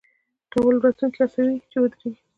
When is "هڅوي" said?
1.31-1.55